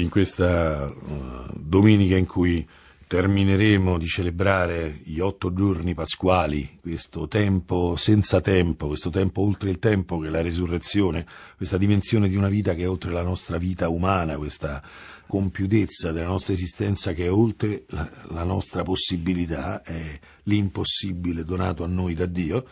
[0.00, 2.66] in questa uh, domenica in cui
[3.08, 9.78] termineremo di celebrare gli otto giorni pasquali, questo tempo senza tempo, questo tempo oltre il
[9.78, 11.26] tempo che è la resurrezione,
[11.56, 14.82] questa dimensione di una vita che è oltre la nostra vita umana, questa
[15.26, 21.86] compiutezza della nostra esistenza che è oltre la, la nostra possibilità, è l'impossibile donato a
[21.86, 22.66] noi da Dio.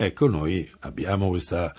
[0.00, 1.74] Ecco, noi abbiamo questa,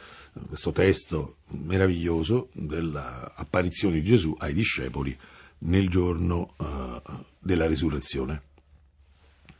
[0.45, 5.18] questo testo meraviglioso dell'apparizione di Gesù ai discepoli
[5.59, 7.01] nel giorno uh,
[7.39, 8.41] della risurrezione.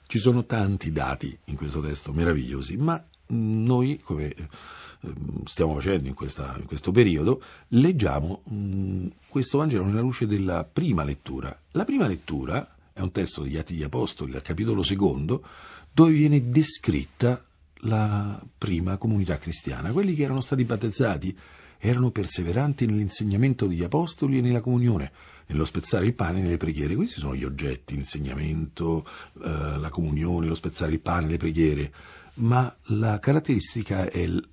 [0.05, 6.14] Ci sono tanti dati in questo testo meravigliosi, ma noi, come ehm, stiamo facendo in,
[6.14, 11.58] questa, in questo periodo, leggiamo mh, questo Vangelo nella luce della prima lettura.
[11.72, 15.45] La prima lettura è un testo degli Atti degli Apostoli, al capitolo secondo,
[15.94, 17.41] dove viene descritta
[17.82, 21.38] la prima comunità cristiana, quelli che erano stati battezzati
[21.80, 25.12] erano perseveranti nell'insegnamento degli apostoli e nella comunione,
[25.48, 26.96] nello spezzare il pane e nelle preghiere.
[26.96, 29.06] Questi sono gli oggetti, l'insegnamento,
[29.42, 31.94] eh, la comunione, lo spezzare il pane, le preghiere.
[32.36, 34.46] Ma la caratteristica è il,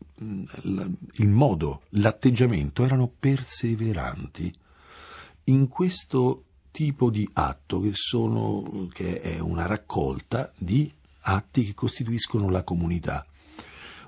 [1.15, 4.53] il modo, l'atteggiamento, erano perseveranti
[5.45, 10.93] in questo tipo di atto che, sono, che è una raccolta di
[11.27, 13.27] atti che costituiscono la comunità.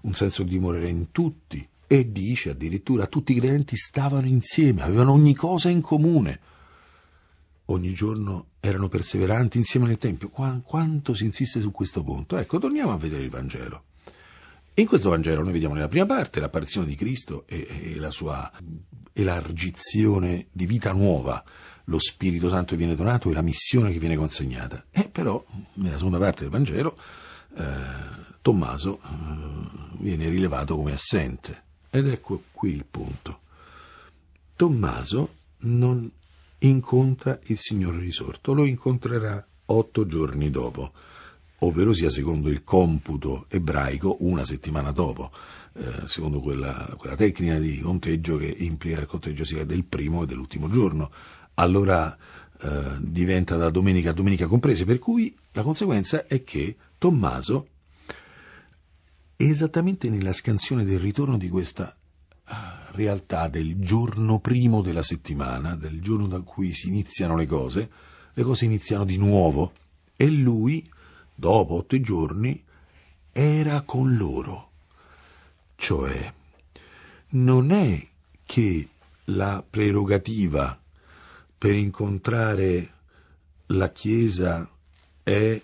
[0.03, 5.13] Un senso di dimorare in tutti, e dice addirittura tutti i credenti stavano insieme, avevano
[5.13, 6.41] ogni cosa in comune.
[7.67, 10.29] Ogni giorno erano perseveranti insieme nel Tempio.
[10.29, 12.37] quanto si insiste su questo punto?
[12.37, 13.85] Ecco, torniamo a vedere il Vangelo.
[14.75, 18.51] In questo Vangelo noi vediamo nella prima parte l'apparizione di Cristo e, e la sua
[19.13, 21.43] elargizione di vita nuova,
[21.89, 24.87] lo Spirito Santo che viene donato e la missione che viene consegnata.
[24.91, 25.45] E però,
[25.75, 26.97] nella seconda parte del Vangelo,
[27.57, 31.65] eh, Tommaso eh, viene rilevato come assente.
[31.91, 33.41] Ed ecco qui il punto.
[34.55, 36.11] Tommaso non
[36.61, 40.93] incontra il Signore risorto, lo incontrerà otto giorni dopo,
[41.59, 45.31] ovvero sia secondo il computo ebraico una settimana dopo,
[45.75, 50.27] eh, secondo quella, quella, tecnica di conteggio che implica il conteggio sia del primo e
[50.27, 51.11] dell'ultimo giorno.
[51.59, 52.17] Allora
[52.61, 57.69] eh, diventa da domenica a domenica comprese, per cui la conseguenza è che Tommaso
[59.37, 61.97] esattamente nella scansione del ritorno di questa
[62.45, 67.91] ah, realtà del giorno primo della settimana, del giorno da cui si iniziano le cose,
[68.33, 69.73] le cose iniziano di nuovo
[70.15, 70.89] e lui,
[71.35, 72.63] dopo otto giorni,
[73.33, 74.71] era con loro.
[75.75, 76.33] Cioè,
[77.31, 78.07] non è
[78.45, 78.89] che
[79.27, 80.81] la prerogativa
[81.59, 82.93] per incontrare
[83.67, 84.71] la Chiesa
[85.23, 85.61] è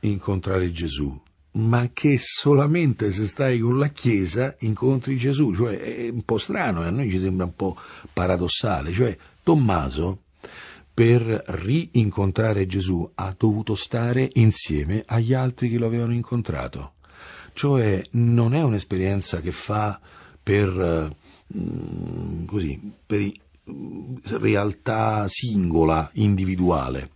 [0.00, 1.20] incontrare Gesù,
[1.52, 6.82] ma che solamente se stai con la Chiesa incontri Gesù, cioè è un po' strano
[6.82, 7.76] e a noi ci sembra un po'
[8.12, 10.20] paradossale, cioè Tommaso
[10.94, 16.92] per rincontrare Gesù ha dovuto stare insieme agli altri che lo avevano incontrato,
[17.52, 20.00] cioè non è un'esperienza che fa
[20.40, 21.14] per,
[21.56, 23.42] mm, così, per
[24.38, 27.10] realtà singola, individuale.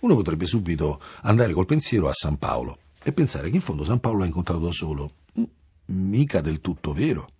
[0.00, 4.00] Uno potrebbe subito andare col pensiero a San Paolo e pensare che in fondo San
[4.00, 5.12] Paolo l'ha incontrato da solo.
[5.38, 5.44] Mm,
[5.86, 7.30] mica del tutto vero.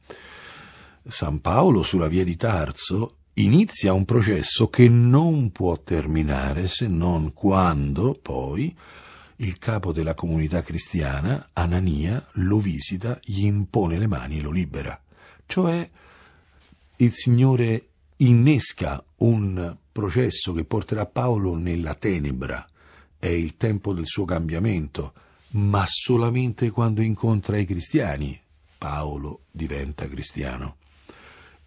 [1.05, 7.33] San Paolo sulla via di Tarso inizia un processo che non può terminare se non
[7.33, 8.77] quando poi
[9.37, 15.01] il capo della comunità cristiana, Anania, lo visita, gli impone le mani e lo libera.
[15.47, 15.91] Cioè
[16.97, 17.89] il Signore
[18.25, 22.67] innesca un processo che porterà Paolo nella tenebra.
[23.19, 25.13] È il tempo del suo cambiamento
[25.53, 28.41] ma solamente quando incontra i cristiani
[28.79, 30.77] Paolo diventa cristiano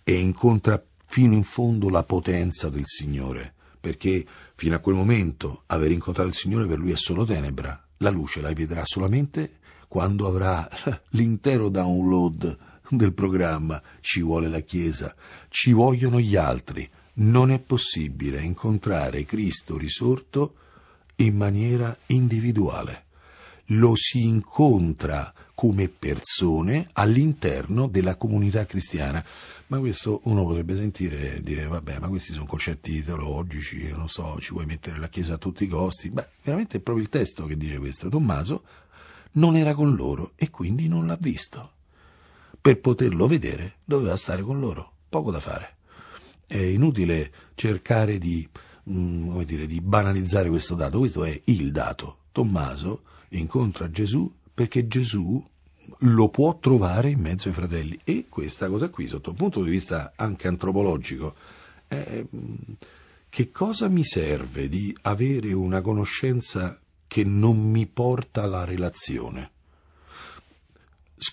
[0.04, 5.92] e incontra fino in fondo la potenza del Signore, perché fino a quel momento aver
[5.92, 10.68] incontrato il Signore per lui è solo tenebra, la luce la vedrà solamente quando avrà
[11.12, 12.58] l'intero download
[12.90, 15.16] del programma, ci vuole la Chiesa,
[15.50, 20.56] ci vogliono gli altri, non è possibile incontrare Cristo risorto
[21.18, 23.06] in maniera individuale
[23.70, 29.24] lo si incontra come persone all'interno della comunità cristiana.
[29.68, 34.38] Ma questo uno potrebbe sentire e dire, vabbè, ma questi sono concetti teologici, non so,
[34.40, 36.10] ci vuoi mettere la Chiesa a tutti i costi?
[36.10, 38.10] Beh, veramente è proprio il testo che dice questo.
[38.10, 38.64] Tommaso
[39.34, 41.72] non era con loro e quindi non l'ha visto.
[42.66, 45.76] Per poterlo vedere doveva stare con loro, poco da fare.
[46.48, 48.50] È inutile cercare di,
[48.90, 52.22] mm, dire, di banalizzare questo dato, questo è il dato.
[52.32, 55.48] Tommaso incontra Gesù perché Gesù
[56.00, 59.70] lo può trovare in mezzo ai fratelli e questa cosa qui sotto un punto di
[59.70, 61.36] vista anche antropologico
[61.86, 62.26] è,
[63.30, 69.52] che cosa mi serve di avere una conoscenza che non mi porta alla relazione?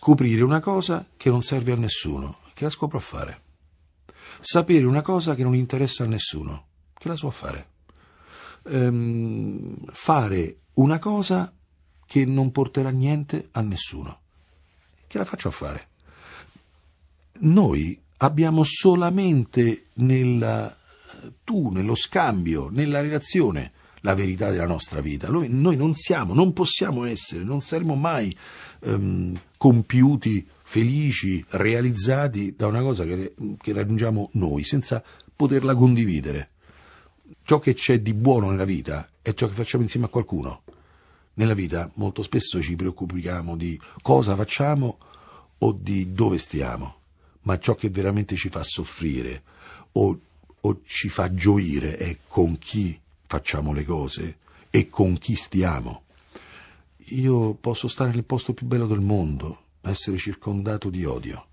[0.04, 3.40] Scoprire una cosa che non serve a nessuno, che la scopro a fare.
[4.40, 6.64] Sapere una cosa che non interessa a nessuno,
[6.98, 7.68] che la so fare.
[8.64, 11.52] Ehm, fare una cosa
[12.04, 14.18] che non porterà niente a nessuno,
[15.06, 15.88] che la faccio a fare.
[17.38, 20.76] Noi abbiamo solamente nella,
[21.44, 23.70] tu, nello scambio, nella relazione,
[24.00, 25.28] la verità della nostra vita.
[25.28, 28.36] Noi, non siamo, non possiamo essere, non saremo mai
[28.80, 29.32] um,
[29.62, 35.00] compiuti, felici, realizzati da una cosa che, che raggiungiamo noi, senza
[35.36, 36.50] poterla condividere.
[37.44, 40.62] Ciò che c'è di buono nella vita è ciò che facciamo insieme a qualcuno.
[41.34, 44.98] Nella vita molto spesso ci preoccupiamo di cosa facciamo
[45.58, 46.96] o di dove stiamo,
[47.42, 49.42] ma ciò che veramente ci fa soffrire
[49.92, 50.18] o,
[50.58, 52.98] o ci fa gioire è con chi
[53.28, 54.38] facciamo le cose
[54.70, 56.02] e con chi stiamo.
[57.06, 61.46] Io posso stare nel posto più bello del mondo, essere circondato di odio.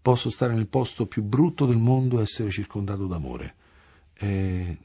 [0.00, 3.54] Posso stare nel posto più brutto del mondo essere circondato d'amore.
[4.16, 4.76] Eh,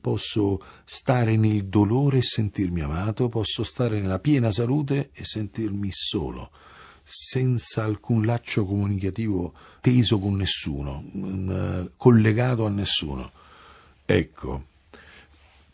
[0.00, 6.50] posso stare nel dolore e sentirmi amato, posso stare nella piena salute e sentirmi solo,
[7.02, 13.30] senza alcun laccio comunicativo teso con nessuno, mh, collegato a nessuno.
[14.04, 14.64] Ecco,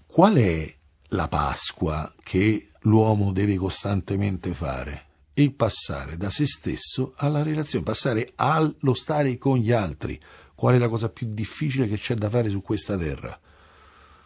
[0.07, 0.77] qual è
[1.13, 5.05] la Pasqua che l'uomo deve costantemente fare?
[5.35, 10.21] Il passare da se stesso alla relazione, passare allo stare con gli altri.
[10.55, 13.39] Qual è la cosa più difficile che c'è da fare su questa terra?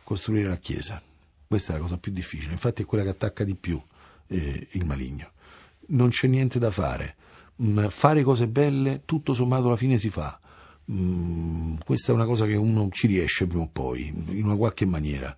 [0.02, 1.00] Costruire la Chiesa.
[1.46, 3.80] Questa è la cosa più difficile, infatti è quella che attacca di più
[4.28, 5.32] eh, il maligno.
[5.88, 7.16] Non c'è niente da fare.
[7.62, 10.40] Mm, fare cose belle, tutto sommato alla fine si fa.
[10.90, 14.86] Mm, questa è una cosa che uno ci riesce prima o poi, in una qualche
[14.86, 15.36] maniera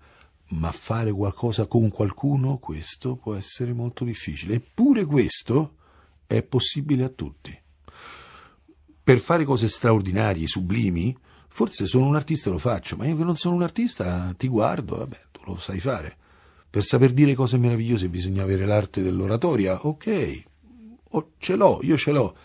[0.54, 4.54] ma fare qualcosa con qualcuno, questo può essere molto difficile.
[4.54, 5.74] Eppure questo
[6.26, 7.56] è possibile a tutti.
[9.02, 11.16] Per fare cose straordinarie, sublimi,
[11.48, 14.48] forse sono un artista e lo faccio, ma io che non sono un artista ti
[14.48, 16.16] guardo, vabbè, tu lo sai fare.
[16.70, 20.42] Per saper dire cose meravigliose bisogna avere l'arte dell'oratoria, ok,
[21.10, 22.36] oh, ce l'ho, io ce l'ho,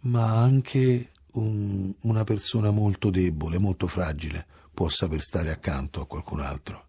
[0.00, 6.40] ma anche un, una persona molto debole, molto fragile può saper stare accanto a qualcun
[6.40, 6.85] altro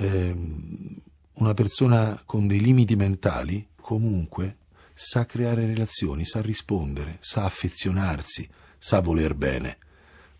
[0.00, 0.34] eh,
[1.34, 4.56] una persona con dei limiti mentali comunque
[4.94, 8.48] sa creare relazioni, sa rispondere, sa affezionarsi,
[8.78, 9.78] sa voler bene.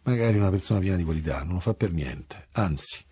[0.02, 3.04] Magari una persona piena di qualità non lo fa per niente, anzi,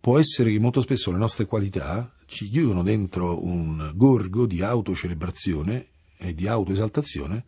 [0.00, 5.88] può essere che molto spesso le nostre qualità ci chiudono dentro un gorgo di autocelebrazione
[6.16, 7.44] e di autoesaltazione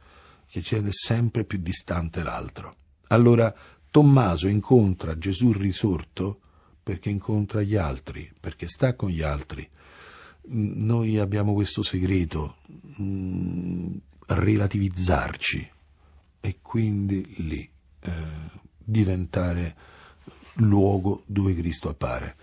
[0.49, 2.77] che ci rende sempre più distante l'altro.
[3.09, 3.55] Allora
[3.91, 6.41] Tommaso incontra Gesù risorto
[6.89, 9.69] perché incontra gli altri, perché sta con gli altri.
[10.47, 13.97] Noi abbiamo questo segreto, mh, mm,
[14.29, 15.71] relativizzarci
[16.41, 17.71] e quindi lì
[18.01, 18.13] eh,
[18.79, 19.77] diventare
[20.55, 22.37] luogo dove Cristo appare.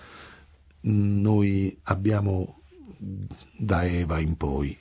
[0.81, 2.61] Noi abbiamo
[3.57, 4.77] da Eva in poi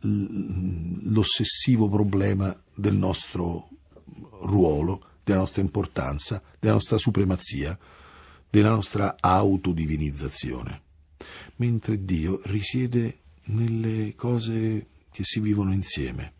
[0.00, 3.68] l'ossessivo problema del nostro
[4.40, 7.78] ruolo, della nostra importanza, della nostra supremazia,
[8.50, 10.82] della nostra autodivinizzazione,
[11.56, 16.32] mentre Dio risiede nelle cose che si vivono insieme,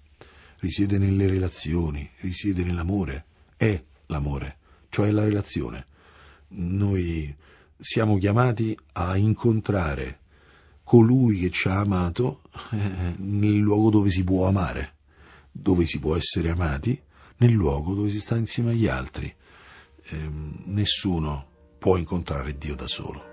[0.58, 3.24] risiede nelle relazioni, risiede nell'amore,
[3.56, 4.58] è l'amore,
[4.88, 5.86] cioè la relazione.
[6.48, 7.34] Noi
[7.78, 10.20] siamo chiamati a incontrare
[10.84, 14.94] colui che ci ha amato eh, nel luogo dove si può amare,
[15.50, 17.00] dove si può essere amati,
[17.38, 19.34] nel luogo dove si sta insieme agli altri.
[20.08, 20.30] Eh,
[20.66, 23.25] nessuno può incontrare Dio da solo.